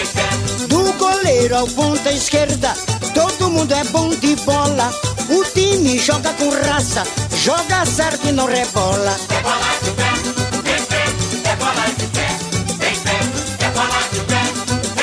[0.00, 0.66] em pé.
[0.68, 2.74] Do goleiro ao ponta esquerda,
[3.12, 4.92] todo mundo é bom de bola.
[5.28, 7.02] O time joga com raça,
[7.38, 9.16] joga certo e não rebola.
[9.30, 10.10] É bola de pé,
[10.58, 11.04] em pé,
[11.50, 12.28] é bola de pé,
[12.74, 14.42] em pé, é bola de pé,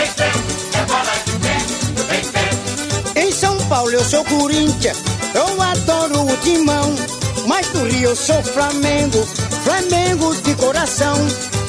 [0.03, 0.31] em pé,
[0.77, 3.21] é bola de pé, em pé.
[3.21, 4.97] Em São Paulo eu sou Corinthians,
[5.33, 6.93] eu adoro o timão.
[7.47, 9.23] Mas no Rio eu sou Flamengo,
[9.63, 11.15] Flamengo de coração.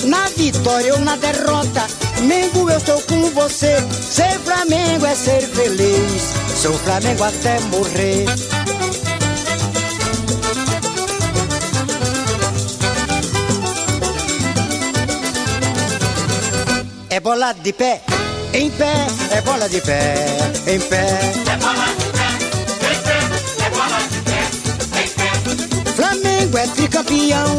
[0.04, 1.86] Na vitória ou na derrota,
[2.22, 3.76] Mengo eu estou com você.
[3.90, 8.24] Ser Flamengo é ser feliz, sou Flamengo até morrer.
[17.26, 18.00] Bola de pé,
[18.52, 18.94] em pé,
[19.32, 20.14] é bola de pé,
[20.68, 21.06] em pé.
[21.50, 22.28] É bola de pé,
[22.86, 23.18] em pé,
[23.66, 24.42] é bola de pé,
[25.02, 25.30] em pé.
[25.96, 27.58] Flamengo é tricampeão,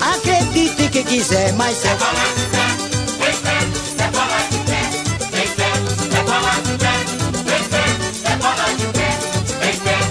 [0.00, 1.94] acredite quem quiser, mas é.
[1.94, 2.64] bola de pé.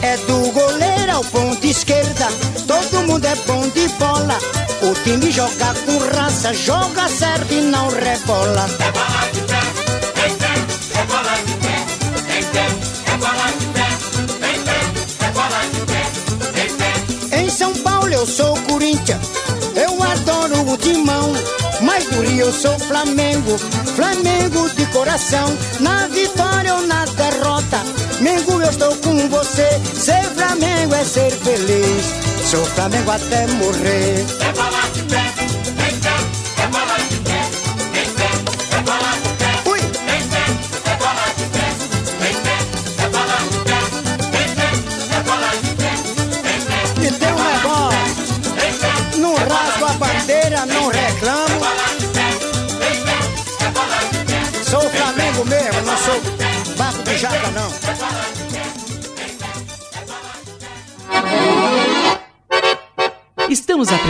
[0.02, 2.28] É do goleiro ao ponto esquerda,
[2.66, 4.63] todo mundo é bom de bola.
[5.04, 8.66] Time joga com raça, joga certo e não rebola.
[8.80, 9.60] É bola de pé,
[10.28, 10.54] em pé,
[10.98, 11.76] é bola de pé,
[12.54, 12.66] pé,
[13.12, 13.88] é bola de pé,
[14.40, 16.02] pé, é bola de pé,
[17.30, 17.38] pé.
[17.38, 19.20] Em São Paulo eu sou Corinthians,
[19.76, 21.34] eu adoro o timão.
[21.82, 23.58] Mas do Rio eu sou Flamengo,
[23.98, 25.54] Flamengo de coração.
[25.82, 27.82] Na vitória ou na derrota,
[28.22, 29.68] Mengo eu estou com você.
[29.96, 32.06] Ser Flamengo é ser feliz,
[32.50, 34.26] sou Flamengo até morrer.
[34.40, 34.54] É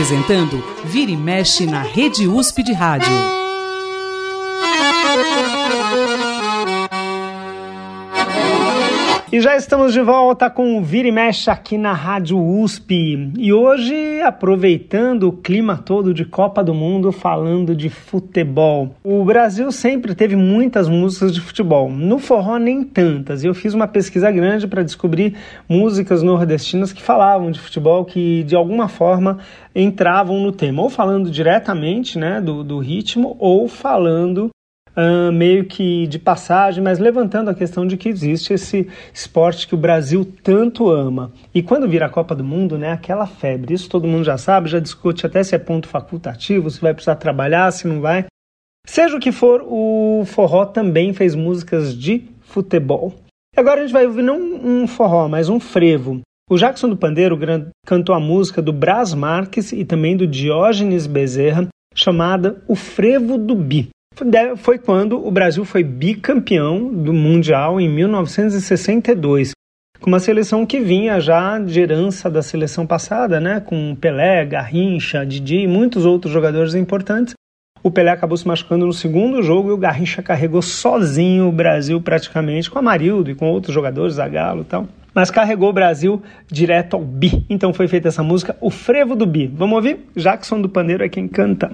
[0.03, 3.52] apresentando Vira e Mexe na Rede USP de Rádio.
[9.63, 13.31] Estamos de volta com o Vira e Mexe aqui na Rádio USP.
[13.37, 18.93] E hoje, aproveitando o clima todo de Copa do Mundo, falando de futebol.
[19.01, 21.89] O Brasil sempre teve muitas músicas de futebol.
[21.89, 23.41] No forró, nem tantas.
[23.41, 25.35] E eu fiz uma pesquisa grande para descobrir
[25.67, 29.39] músicas nordestinas que falavam de futebol, que de alguma forma
[29.73, 30.81] entravam no tema.
[30.81, 34.49] Ou falando diretamente né, do, do ritmo, ou falando
[34.95, 39.73] Uh, meio que de passagem, mas levantando a questão de que existe esse esporte que
[39.73, 41.31] o Brasil tanto ama.
[41.51, 44.69] E quando vira a Copa do Mundo, né, aquela febre, isso todo mundo já sabe,
[44.69, 48.25] já discute até se é ponto facultativo, se vai precisar trabalhar, se não vai.
[48.85, 53.15] Seja o que for, o forró também fez músicas de futebol.
[53.57, 56.21] Agora a gente vai ouvir não um forró, mas um frevo.
[56.47, 57.39] O Jackson do Pandeiro
[57.83, 63.55] cantou a música do Brás Marques e também do Diógenes Bezerra, chamada O Frevo do
[63.55, 63.89] Bi
[64.57, 69.51] foi quando o Brasil foi bicampeão do Mundial em 1962.
[69.99, 73.61] com uma seleção que vinha já de herança da seleção passada, né?
[73.61, 77.33] Com Pelé, Garrincha, Didi e muitos outros jogadores importantes.
[77.81, 82.01] O Pelé acabou se machucando no segundo jogo e o Garrincha carregou sozinho o Brasil
[82.01, 84.87] praticamente, com Amarildo e com outros jogadores, Zagallo e tal.
[85.13, 87.45] Mas carregou o Brasil direto ao bi.
[87.49, 89.47] Então foi feita essa música, O Frevo do Bi.
[89.47, 89.99] Vamos ouvir?
[90.15, 91.71] Jackson do Pandeiro é quem canta.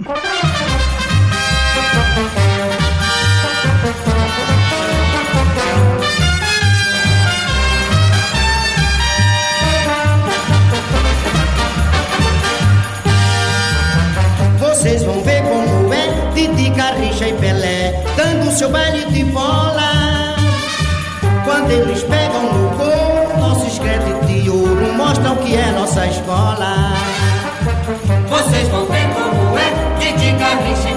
[14.59, 20.35] Vocês vão ver como é Didi, Garrincha e Pelé Dando seu baile de bola.
[21.43, 26.93] Quando eles pegam no couro Nossos créditos de ouro Mostram que é nossa escola.
[28.29, 30.88] Vocês vão ver como é Didi, Garrincha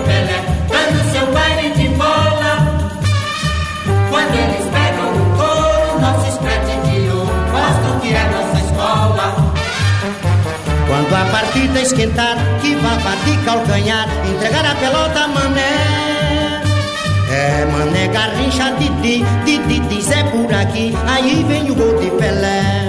[11.15, 16.63] A partida esquentar, que vá bater calcanhar, entregar a pelota mané.
[17.31, 22.82] É mané garrincha, Didi, Didi, diz é por aqui, aí vem o gol de Pelé.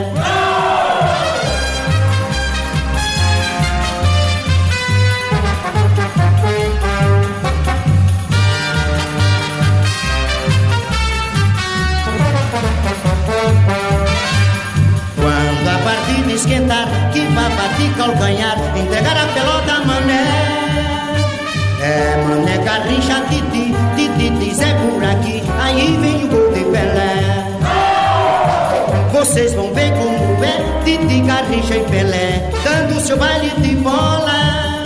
[33.18, 34.86] Baile de bola.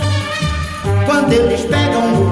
[1.06, 2.27] Quando eles pegam no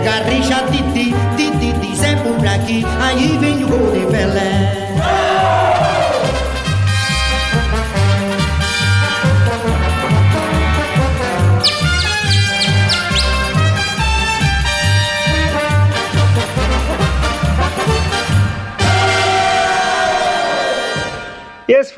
[0.00, 4.89] garrincha, titi, titi, diz é por aqui, aí vem o gol de Pelé.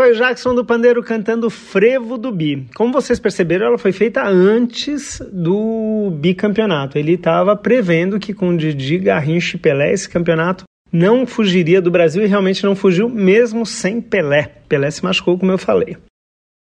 [0.02, 2.66] Foi Jackson do Pandeiro cantando Frevo do Bi.
[2.74, 6.98] Como vocês perceberam, ela foi feita antes do bicampeonato.
[6.98, 12.24] Ele estava prevendo que com Didi, Garrincha e Pelé esse campeonato não fugiria do Brasil
[12.24, 14.50] e realmente não fugiu, mesmo sem Pelé.
[14.68, 15.96] Pelé se machucou, como eu falei.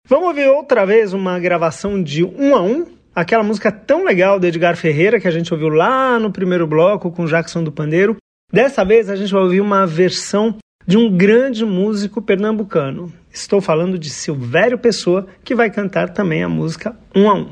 [0.07, 2.85] Vamos ouvir outra vez uma gravação de um a um,
[3.15, 7.09] aquela música tão legal de Edgar Ferreira que a gente ouviu lá no primeiro bloco
[7.09, 8.17] com Jackson do Pandeiro.
[8.53, 10.55] Dessa vez a gente vai ouvir uma versão
[10.85, 13.11] de um grande músico pernambucano.
[13.31, 17.49] Estou falando de Silvério Pessoa, que vai cantar também a música Um a Um.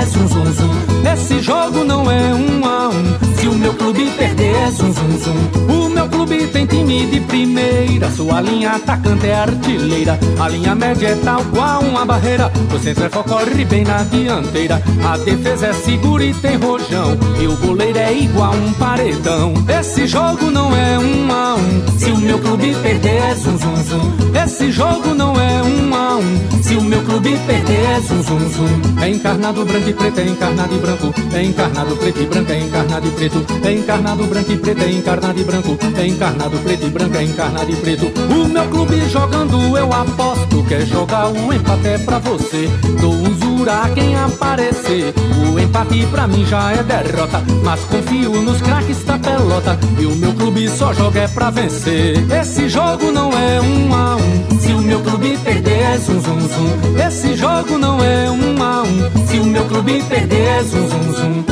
[0.00, 1.12] Perder, é zum zum zum.
[1.12, 3.36] Esse jogo não é um a um.
[3.36, 5.74] Se o meu clube perder, é zum zum zum.
[5.74, 8.10] O meu clube tem time de primeira.
[8.10, 10.18] Sua linha atacante é artilheira.
[10.38, 12.50] A linha média é tal qual uma barreira.
[12.74, 14.82] O centro corre bem na dianteira.
[15.04, 17.16] A defesa é segura e tem rojão.
[17.40, 19.54] E o goleiro é igual um paredão.
[19.68, 21.98] Esse jogo não é um a um.
[21.98, 24.20] Se o meu clube perder, é zum zum zum.
[24.44, 26.62] Esse jogo não é um um.
[26.62, 29.02] Se o meu clube perder, é zum zum zum.
[29.02, 31.14] É encarnado branco e preto, é encarnado e branco.
[31.32, 33.46] É encarnado preto e branco, é encarnado e preto.
[33.64, 35.78] É encarnado branco e preto, é encarnado e branco.
[35.96, 38.12] É encarnado preto e branco, é encarnado e preto.
[38.30, 40.64] O meu clube jogando, eu aposto.
[40.64, 42.68] Quer jogar o empate é pra você.
[43.00, 45.12] Dou um zura a quem aparecer.
[45.52, 47.42] O empate pra mim já é derrota.
[47.64, 49.78] Mas confio nos craques da pelota.
[49.98, 52.16] E o meu clube só joga é pra vencer.
[52.30, 54.60] Esse jogo não é um a um.
[54.60, 56.98] Se o meu clube perder, é zum zum zum.
[56.98, 59.26] Esse jogo não é um a um.
[59.26, 61.44] Se o meu clube perder, é zum zum zum.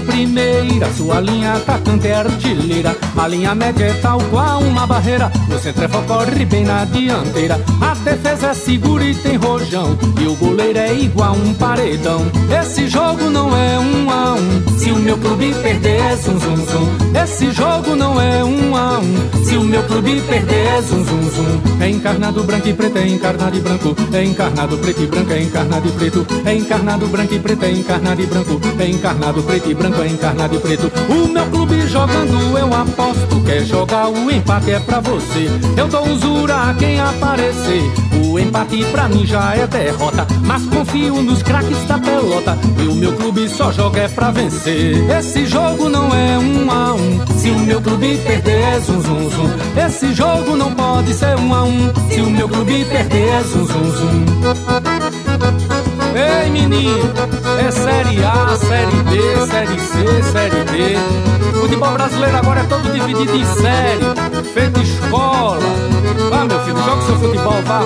[0.00, 2.96] Tira, sua linha atacante é artilheira.
[3.16, 5.30] A linha média é tal qual uma barreira.
[5.54, 7.60] O centro corre bem na dianteira.
[7.80, 9.96] A defesa é segura e tem rojão.
[10.20, 12.20] E o goleiro é igual um paredão.
[12.60, 14.78] Esse jogo não é um a um.
[14.78, 17.20] Se o meu clube perder é zum zum zum.
[17.22, 19.44] Esse jogo não é um a um.
[19.44, 21.82] Se o meu clube perder é zum zum zum.
[21.82, 23.96] É encarnado branco e preto, é encarnado e branco.
[24.12, 26.26] É encarnado preto e branco, é encarnado e preto.
[26.44, 28.60] É encarnado branco e preto, é encarnado e branco.
[28.78, 30.90] É encarnado preto e branco, é encarnado e preto.
[31.08, 33.40] O meu clube jogando, eu aposto.
[33.44, 35.48] Quer jogar o empate é pra você.
[35.76, 37.82] Eu dou usura a quem aparecer.
[38.24, 40.26] O empate pra mim já é derrota.
[40.42, 42.58] Mas confio nos craques da pelota.
[42.82, 45.08] E o meu clube só joga é pra vencer.
[45.10, 47.26] Esse jogo não é um a um.
[47.38, 49.50] Se o meu clube perder é zum zum zum.
[49.86, 51.92] Esse jogo não pode ser um a um.
[52.10, 54.85] Se o meu clube perder é zum zum zum.
[56.16, 57.12] Ei menino,
[57.60, 60.96] é Série A, Série B, Série C, Série D.
[61.60, 64.02] Futebol brasileiro agora é todo dividido em série,
[64.54, 65.60] feito escola.
[66.30, 67.82] Vá meu filho, joga seu futebol, vá.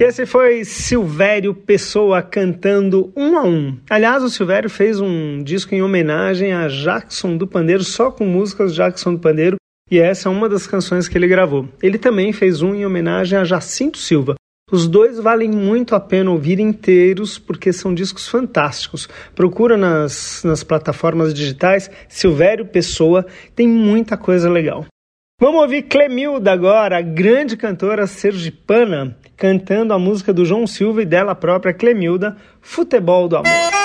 [0.00, 3.78] Esse foi Silvério Pessoa cantando um a um.
[3.88, 8.74] Aliás, o Silvério fez um disco em homenagem a Jackson do Pandeiro, só com músicas
[8.74, 9.56] Jackson do Pandeiro,
[9.90, 11.68] e essa é uma das canções que ele gravou.
[11.82, 14.34] Ele também fez um em homenagem a Jacinto Silva.
[14.70, 19.08] Os dois valem muito a pena ouvir inteiros porque são discos fantásticos.
[19.32, 23.24] Procura nas, nas plataformas digitais Silvério Pessoa,
[23.54, 24.84] tem muita coisa legal.
[25.40, 31.06] Vamos ouvir Clemilda agora, a grande cantora sergipana, cantando a música do João Silva e
[31.06, 33.75] dela própria Clemilda, Futebol do Amor.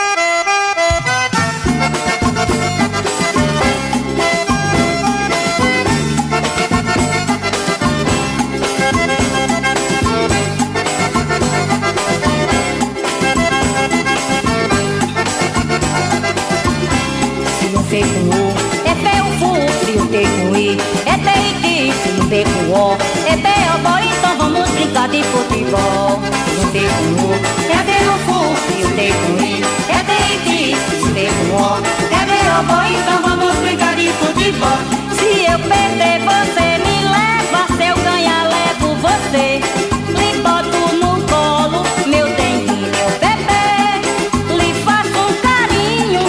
[25.02, 26.22] Brincar de futebol.
[26.58, 28.38] Não tem com o, é pé o fu,
[28.68, 31.78] se não tem com i, é pé e ti, com o,
[32.12, 34.78] é pé o bó, então vamos brincar de futebol.
[35.16, 39.62] Se eu perder, você me leva, se eu ganhar, levo você.
[40.10, 44.64] Lhe boto no colo, meu dengue, meu bebê.
[44.64, 46.22] Lhe faço um carinho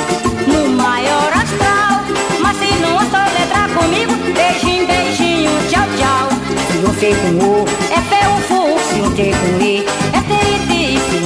[0.46, 2.02] no maior astral.
[2.40, 6.28] Mas se não soletrar comigo, beijinho, beijinho, tchau, tchau.
[6.82, 7.61] Se tem com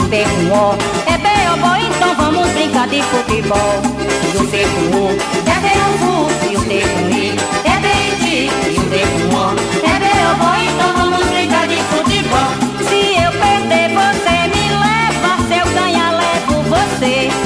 [0.08, 0.74] tem com o,
[1.06, 1.76] é pé o bó.
[1.76, 3.82] Então vamos brincar de futebol.
[4.30, 5.10] Se não tem o,
[5.48, 6.28] é pé o fu.
[6.40, 8.50] Se não tem com i, é teriti.
[8.64, 9.50] Se não tem com o,
[9.84, 10.54] é pé o bó.
[10.56, 12.50] Então vamos brincar de futebol.
[12.88, 15.30] Se eu perder, você me leva.
[15.48, 17.45] Se eu ganhar, levo você.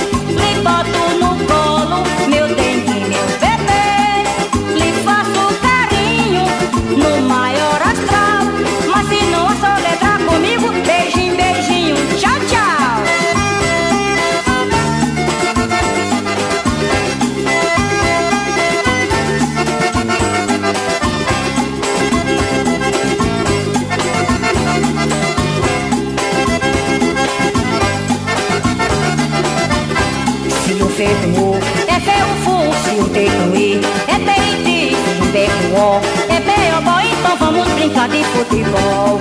[38.51, 39.21] Futebol.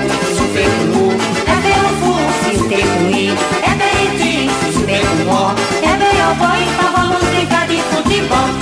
[0.90, 2.12] Com o, é o fu.
[2.44, 3.70] Se não tem com i, é.
[4.72, 5.50] Se não tem com o,
[5.84, 6.56] é o bó.
[6.58, 8.59] Então vamos brincar de futebol.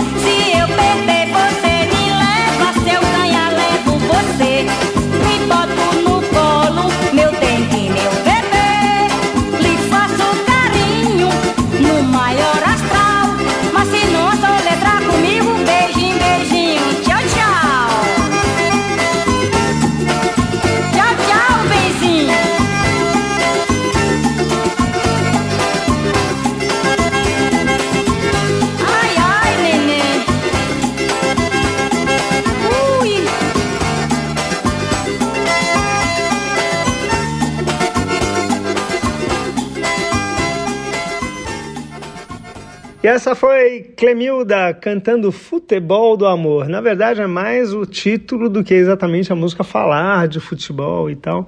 [43.08, 46.68] E essa foi Clemilda cantando Futebol do Amor.
[46.68, 51.16] Na verdade, é mais o título do que exatamente a música falar de futebol e
[51.16, 51.46] tal.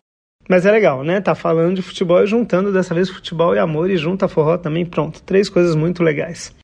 [0.47, 1.19] Mas é legal, né?
[1.19, 4.85] Tá falando de futebol e juntando dessa vez futebol e amor e junta forró também.
[4.85, 6.55] Pronto, três coisas muito legais.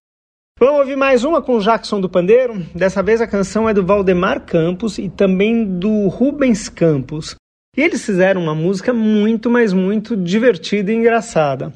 [0.57, 2.65] Vamos ouvir mais uma com Jackson do Pandeiro.
[2.73, 7.35] Dessa vez a canção é do Valdemar Campos e também do Rubens Campos.
[7.75, 11.73] E eles fizeram uma música muito, mas muito divertida e engraçada.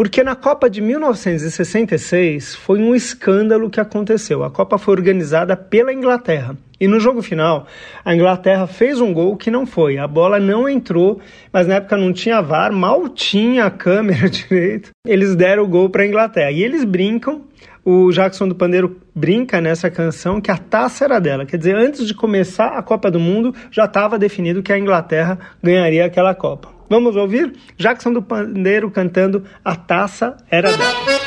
[0.00, 4.42] Porque na Copa de 1966 foi um escândalo que aconteceu.
[4.42, 6.56] A Copa foi organizada pela Inglaterra.
[6.80, 7.66] E no jogo final,
[8.02, 9.98] a Inglaterra fez um gol que não foi.
[9.98, 11.20] A bola não entrou,
[11.52, 14.88] mas na época não tinha VAR, mal tinha a câmera direito.
[15.06, 16.50] Eles deram o gol para a Inglaterra.
[16.50, 17.42] E eles brincam
[17.84, 21.44] o Jackson do Pandeiro brinca nessa canção que a taça era dela.
[21.44, 25.38] Quer dizer, antes de começar a Copa do Mundo, já estava definido que a Inglaterra
[25.62, 26.79] ganharia aquela Copa.
[26.90, 27.52] Vamos ouvir?
[27.78, 31.20] Jackson do Pandeiro cantando A Taça Era Dela.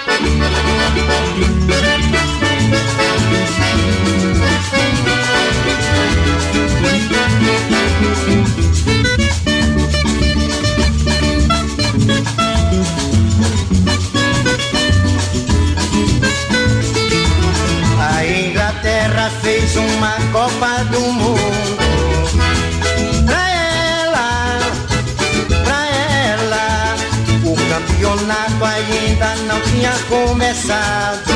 [28.63, 31.33] Campeonato ainda não tinha começado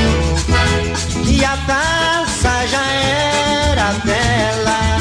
[1.25, 4.97] e a taça já era dela.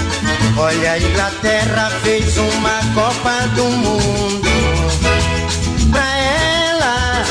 [0.59, 4.49] Olha, a Inglaterra fez uma Copa do Mundo
[5.91, 7.25] pra ela,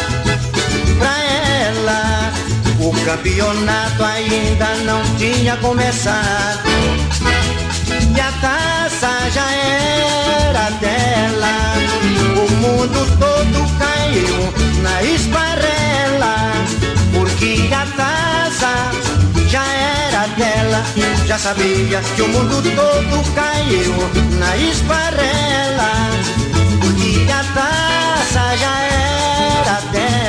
[0.98, 1.24] pra
[1.64, 2.34] ela.
[2.80, 6.70] O campeonato ainda não tinha começado
[8.16, 11.76] e a taça já era dela.
[12.38, 16.36] O mundo todo caiu esparrela,
[17.14, 18.92] porque a taça
[19.48, 20.84] já era dela.
[21.26, 23.94] Já sabia que o mundo todo caiu
[24.40, 25.92] na esparrela,
[26.80, 30.26] porque a taça já era dela.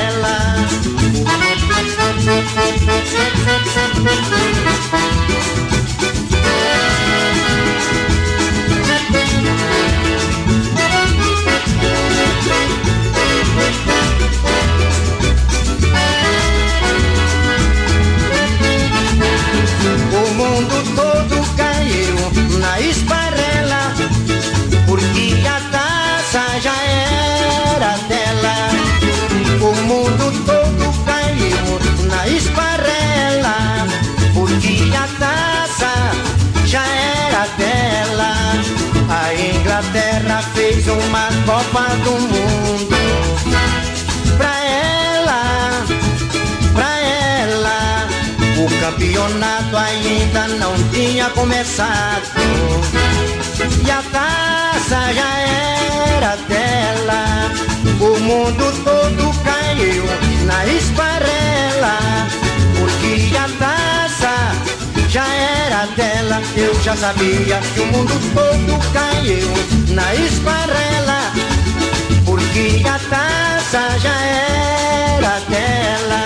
[41.67, 42.95] Copa do Mundo
[44.37, 45.85] pra ela,
[46.73, 48.07] pra ela.
[48.57, 52.21] O campeonato ainda não tinha começado
[53.85, 55.39] e a taça já
[56.15, 57.51] era dela.
[57.99, 60.03] O mundo todo caiu
[60.45, 61.97] na esparrela,
[62.79, 64.55] porque a taça
[65.09, 66.41] já era dela.
[66.55, 71.33] Eu já sabia que o mundo todo caiu na esparrela,
[72.57, 76.25] porque a taça já era dela.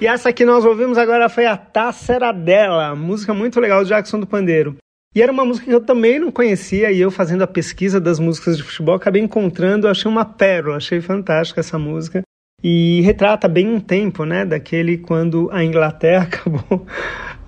[0.00, 3.88] E essa que nós ouvimos agora foi a Taça Era Dela, música muito legal do
[3.88, 4.76] Jackson do Pandeiro.
[5.12, 8.20] E era uma música que eu também não conhecia, e eu fazendo a pesquisa das
[8.20, 12.22] músicas de futebol, acabei encontrando, achei uma pérola, achei fantástica essa música.
[12.62, 16.86] E retrata bem um tempo, né, daquele quando a Inglaterra acabou,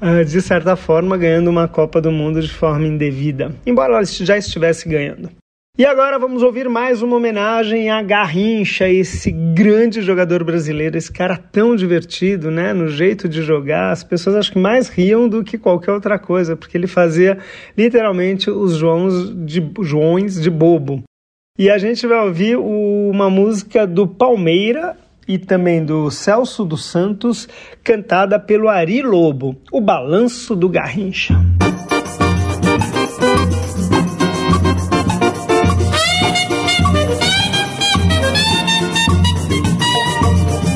[0.01, 4.37] ah, de certa forma, ganhando uma Copa do Mundo de forma indevida, embora ela já
[4.37, 5.31] estivesse ganhando.
[5.79, 11.39] E agora vamos ouvir mais uma homenagem a Garrincha, esse grande jogador brasileiro, esse cara
[11.39, 13.91] tão divertido, né, no jeito de jogar.
[13.91, 17.39] As pessoas acho que mais riam do que qualquer outra coisa, porque ele fazia
[17.75, 21.05] literalmente os Joões de, Joões de bobo.
[21.59, 24.95] E a gente vai ouvir uma música do Palmeira
[25.27, 27.49] e também do Celso dos Santos,
[27.83, 31.35] cantada pelo Ari Lobo, O Balanço do Garrincha.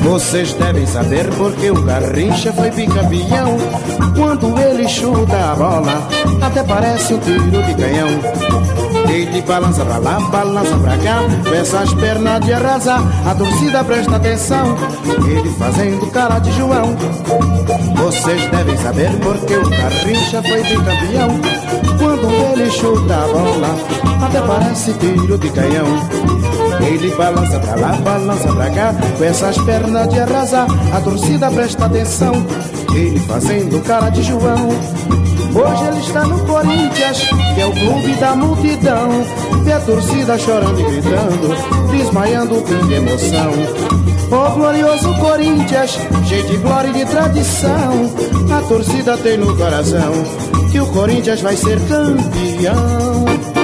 [0.07, 3.57] Vocês devem saber porque o Garrincha foi bicampeão.
[4.15, 6.07] Quando ele chuta a bola,
[6.41, 8.07] até parece um tiro de canhão.
[9.09, 13.03] Ele balança pra lá, balança pra cá, com essas pernas de arrasar.
[13.29, 14.77] A torcida presta atenção,
[15.27, 16.95] ele fazendo cara de João.
[17.97, 21.41] Vocês devem saber porque o Garrincha foi bicampeão.
[21.99, 22.27] Quando
[22.59, 23.75] ele chuta a bola,
[24.25, 25.85] até parece tiro de canhão.
[26.81, 30.67] Ele balança pra lá, balança pra cá, com essas pernas de arrasar.
[30.93, 32.33] A torcida presta atenção,
[32.95, 34.69] ele fazendo cara de João.
[35.53, 39.09] Hoje ele está no Corinthians, que é o clube da multidão.
[39.63, 44.06] Vê a torcida chorando e gritando, desmaiando de emoção.
[44.29, 45.97] Ó oh, glorioso Corinthians,
[46.27, 48.13] cheio de glória e de tradição.
[48.51, 50.11] A torcida tem no coração
[50.71, 53.56] que o Corinthians vai ser campeão.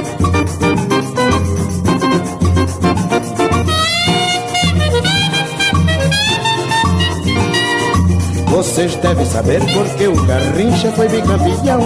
[8.63, 11.81] Vocês devem saber porque o Garrincha foi bicampeão.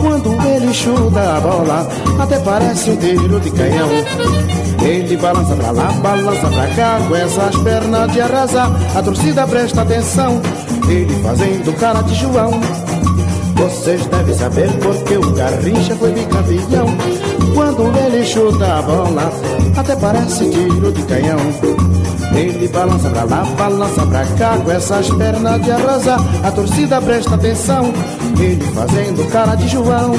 [0.00, 1.88] Quando ele chuta a bola,
[2.20, 3.88] até parece um tiro de canhão.
[4.80, 8.70] Ele balança pra lá, balança pra cá, com essas pernas de arrasar.
[8.96, 10.40] A torcida presta atenção,
[10.88, 12.60] ele fazendo cara de João.
[13.56, 16.86] Vocês devem saber porque o Garrincha foi bicampeão.
[17.54, 19.32] Quando ele chuta a bola,
[19.76, 22.03] até parece tiro de canhão.
[22.34, 26.20] Ele balança pra lá, balança pra cá, com essas pernas de arrasar.
[26.42, 27.92] A torcida presta atenção,
[28.38, 30.12] ele fazendo cara de João.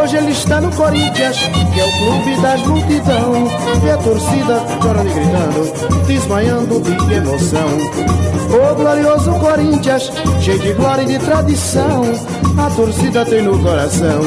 [0.00, 3.48] Hoje ele está no Corinthians, que é o clube das multidão.
[3.84, 7.68] E a torcida chorando e gritando, desmaiando de emoção.
[8.48, 12.02] O glorioso Corinthians, cheio de glória e de tradição.
[12.58, 14.20] A torcida tem no coração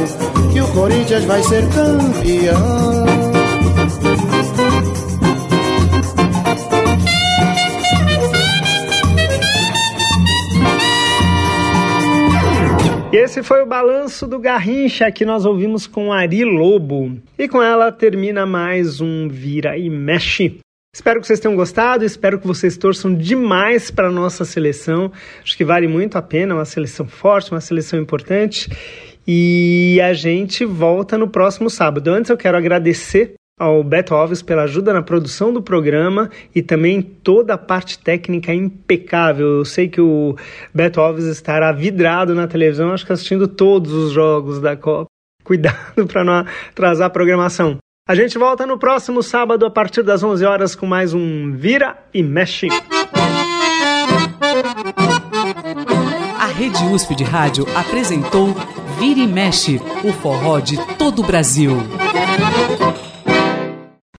[0.51, 3.00] que o Corinthians vai ser campeão.
[13.31, 17.17] Esse foi o balanço do Garrincha que nós ouvimos com Ari Lobo.
[17.39, 20.59] E com ela termina mais um Vira e Mexe.
[20.93, 25.13] Espero que vocês tenham gostado, espero que vocês torçam demais para a nossa seleção.
[25.41, 28.69] Acho que vale muito a pena, uma seleção forte, uma seleção importante.
[29.25, 32.09] E a gente volta no próximo sábado.
[32.09, 36.99] Antes eu quero agradecer ao Beto Alves pela ajuda na produção do programa e também
[36.99, 39.57] toda a parte técnica impecável.
[39.57, 40.35] Eu sei que o
[40.73, 45.05] Beto Alves estará vidrado na televisão, acho que assistindo todos os jogos da Copa.
[45.45, 46.33] Cuidado para não
[46.71, 47.77] atrasar a programação.
[48.09, 51.99] A gente volta no próximo sábado a partir das 11 horas com mais um Vira
[52.11, 52.67] e Mexe.
[56.39, 58.55] A Rede USP de Rádio apresentou
[58.97, 61.77] Vira e Mexe, o forró de todo o Brasil.